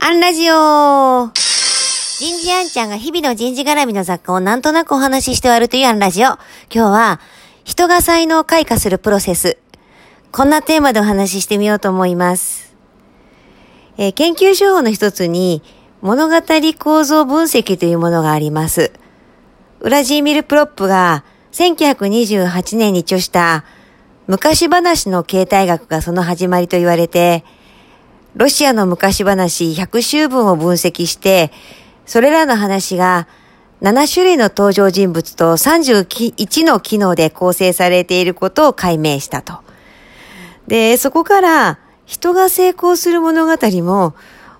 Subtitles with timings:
[0.00, 6.26] アンラジオ人事アンちゃんが日々の人事絡みの雑貨をなんとなくお話しして終わるというアンラジオ。
[6.26, 6.38] 今
[6.70, 7.20] 日は、
[7.64, 9.58] 人が才能を開花するプロセス。
[10.30, 12.74] こんなテーマでお話ししてみようと思います。
[13.96, 15.62] えー、研究手法の一つに、
[16.00, 16.34] 物語
[16.78, 18.92] 構造分析というものがあります。
[19.80, 23.64] ウラジーミル・プロップが1928年に著した
[24.28, 27.44] 昔話の形態学がその始まりと言われて、
[28.38, 31.50] ロシアの昔話100周分を分析して、
[32.06, 33.26] それらの話が
[33.82, 39.58] 7種類の登場人物と31の機能で構成されていることを解明したと。
[40.68, 44.14] で、そこから人が成功する物語も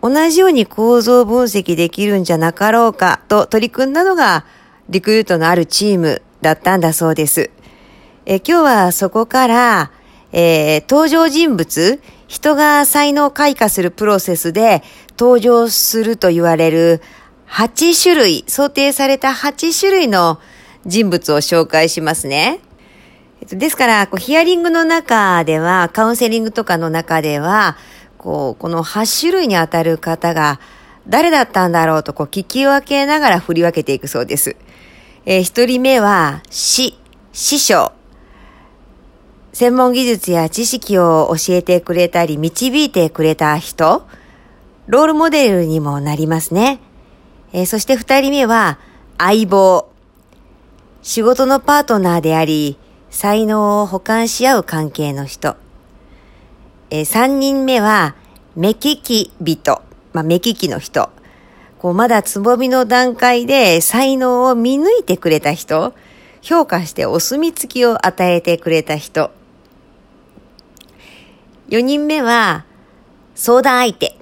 [0.00, 4.44] 同じように構造分析できるんじゃなかろうかと取り組んだのが
[4.88, 7.50] リクルートのあるチームだったんだそうです。
[8.24, 9.90] え今日はそこから、
[10.36, 14.82] えー、登場人物、人が才能開花するプロセスで
[15.16, 17.00] 登場すると言われる
[17.48, 20.40] 8種類、想定された8種類の
[20.86, 22.58] 人物を紹介しますね。
[23.48, 27.76] ですから、こうヒアリングの中では、カウンセリングとかの中では、
[28.18, 30.58] こう、この8種類にあたる方が
[31.06, 34.56] 誰だったんだろうとこう聞き分けながら振り分けていくそうです。
[35.26, 36.98] えー、一人目は、師、
[37.32, 37.92] 師匠。
[39.54, 44.04] 専門技術や知識を教えてくれたり導いてくれた人、
[44.88, 46.80] ロールモデルにもなりますね。
[47.52, 48.80] えー、そして二人目は
[49.16, 49.88] 相棒。
[51.02, 52.78] 仕事のパートナーであり、
[53.10, 55.54] 才能を補完し合う関係の人。
[56.90, 58.16] えー、三人目は
[58.56, 59.82] 目利き人。
[60.12, 61.10] まあ、目利きの人。
[61.78, 65.94] こうまだつぼみの段階で才能を見抜いてくれた人。
[66.42, 69.30] 評価してお墨付きを与えてくれた人。
[71.68, 72.66] 4人目は、
[73.34, 74.16] 相談相手。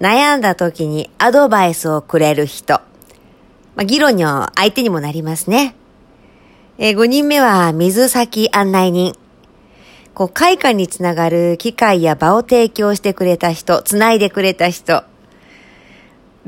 [0.00, 2.80] 悩んだ時にアドバイスをくれる人。
[3.76, 5.76] まあ、議論の相手にもなりますね。
[6.78, 9.14] えー、5人目は、水先案内人。
[10.14, 15.04] こう、開花につながる機会や場を提供してくれた人、つないでくれた人。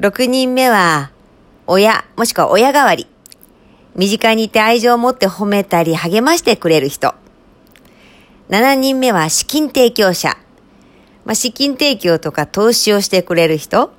[0.01, 1.13] 6人目は、
[1.69, 3.07] 親、もしくは親代わり。
[3.95, 7.15] 身近にいて愛情を持って褒めたり励ましてくれる人。
[8.50, 10.37] 7人目は資金提供者。
[11.25, 13.91] まあ、資金提供とか投資をしてくれる人。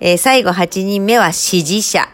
[0.00, 2.08] えー、最後8人目は支持者。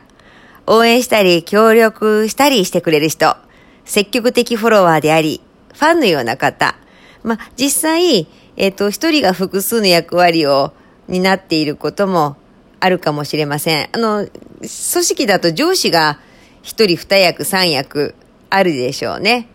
[0.68, 3.36] 応援したり協力したりしてくれる人。
[3.84, 5.40] 積極的フォロワーであり、
[5.74, 6.76] ファンのような方。
[7.24, 10.72] まあ、実際、えっ、ー、と、一人が複数の役割を
[11.08, 12.36] 担っていることも
[12.78, 13.88] あるかもしれません。
[13.92, 14.26] あの、
[14.58, 16.20] 組織だと上司が
[16.62, 18.14] 一人二役三役
[18.50, 19.48] あるでしょうね。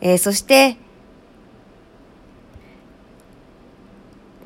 [0.00, 0.76] えー、そして、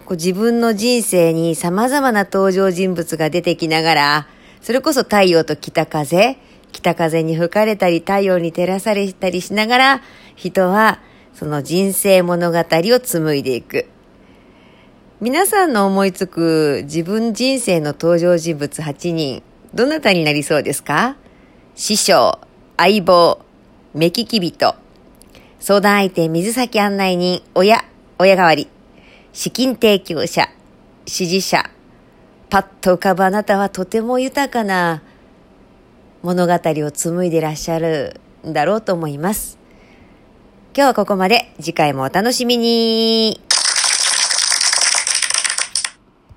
[0.04, 4.28] こう自分の人生に様々な登場人物が出てきながら、
[4.60, 6.36] それこそ太陽と北風、
[6.72, 10.02] 北風に吹かれたり太陽に照らされたりしながら、
[10.34, 11.00] 人は
[11.32, 13.86] その人生物語を紡いでいく。
[15.20, 19.42] 皆さんの思いつく自分人生の登場人物8人、
[19.72, 21.16] どなたになりそうですか？
[21.76, 22.38] 師匠、
[22.76, 23.40] 相棒、
[23.94, 24.74] 目利き人、
[25.64, 27.86] 相談相手、水先案内人、親、
[28.18, 28.68] 親代わり、
[29.32, 30.50] 資金提供者、
[31.06, 31.70] 支持者、
[32.50, 35.02] パッと浮かぶあなたはとても豊かな
[36.22, 39.56] 物語を紡いでらっしゃるんだろうと思います。
[40.76, 41.54] 今日はここまで。
[41.58, 43.40] 次回もお楽しみに。